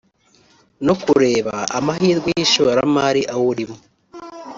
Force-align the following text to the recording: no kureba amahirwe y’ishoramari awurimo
no 0.85 0.93
kureba 1.03 1.55
amahirwe 1.77 2.29
y’ishoramari 2.37 3.21
awurimo 3.33 3.77